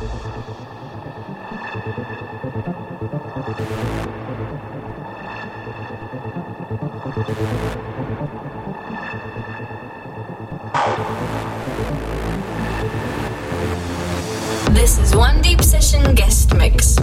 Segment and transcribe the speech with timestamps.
[0.00, 0.08] This
[14.98, 16.96] is One Deep Session Guest Mix.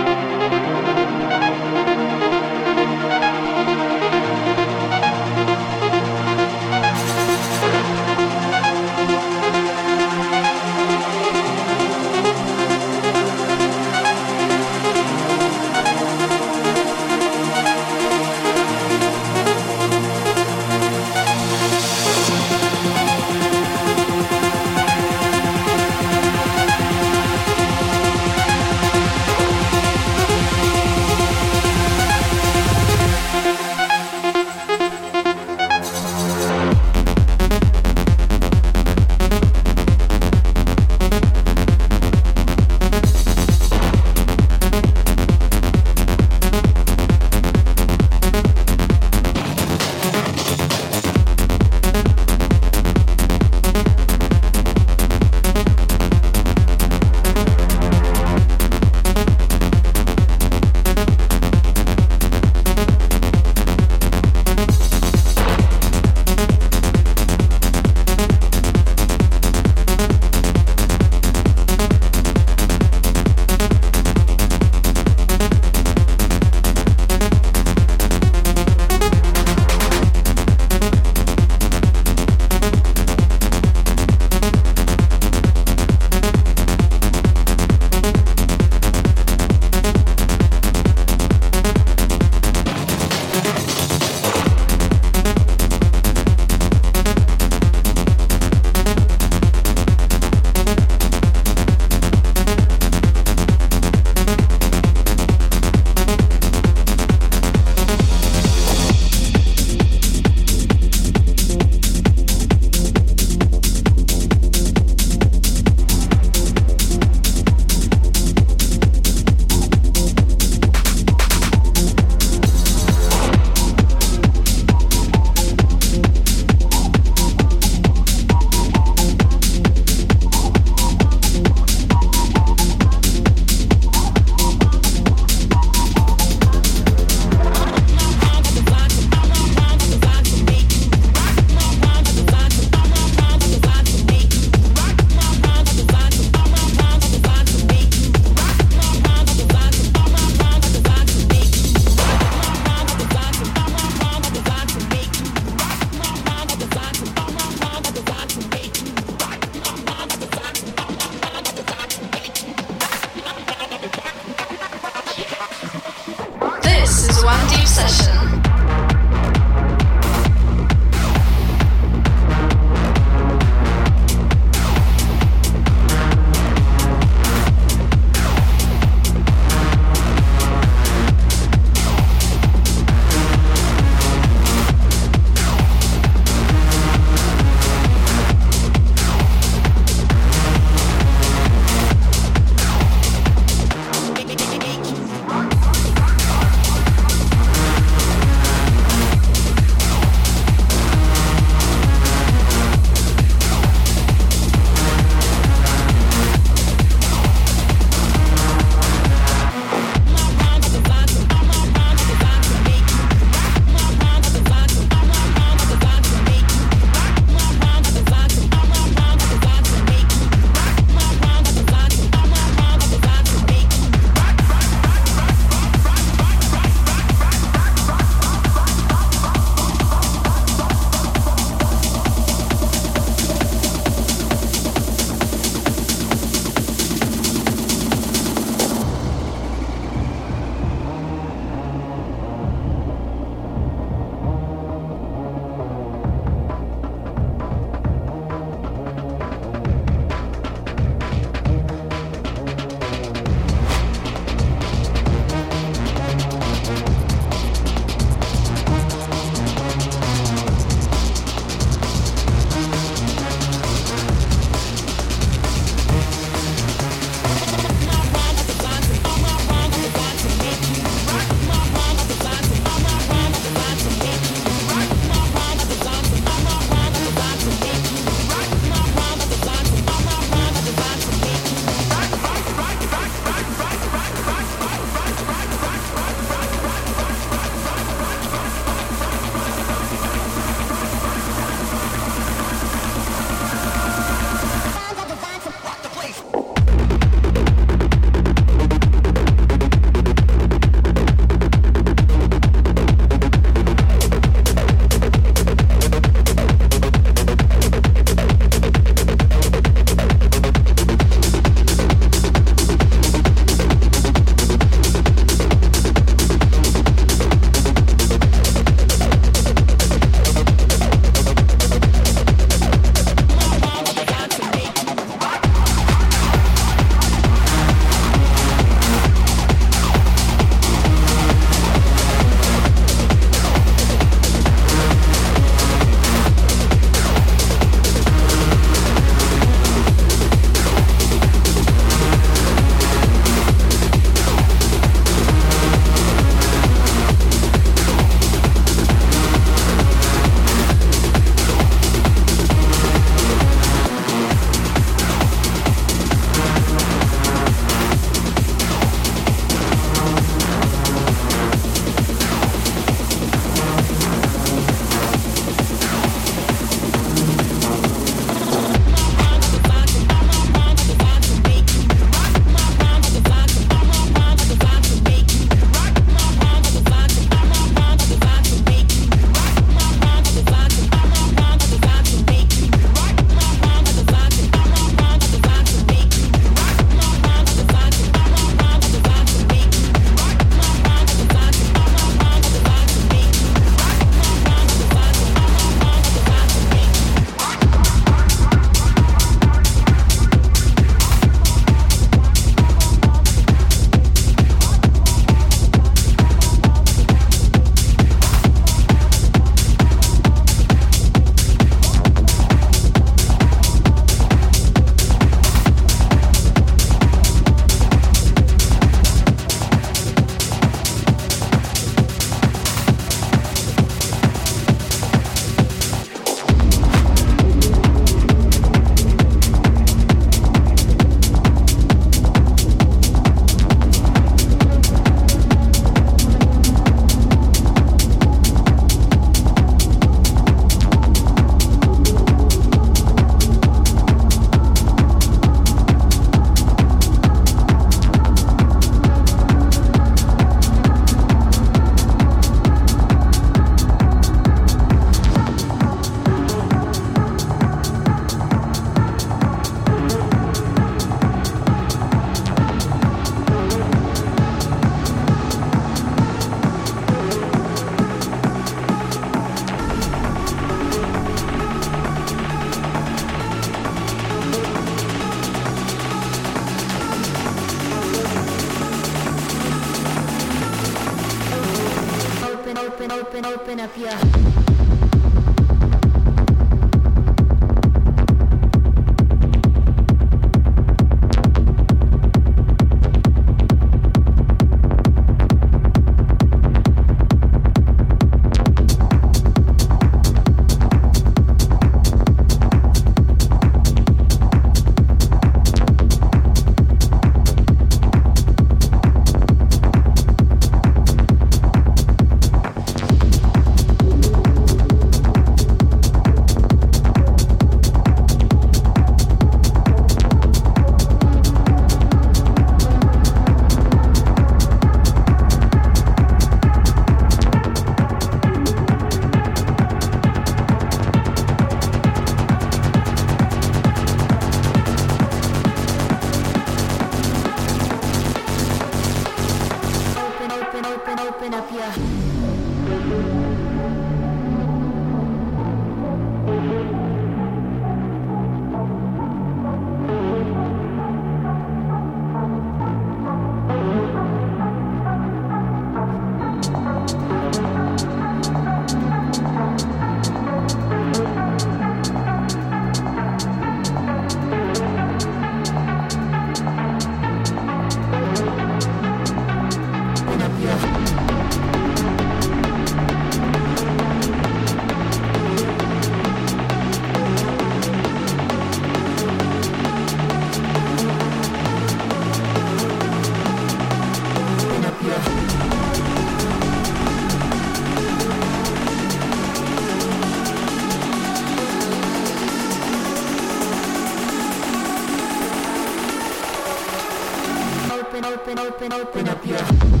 [598.41, 600.00] open, open, open up your.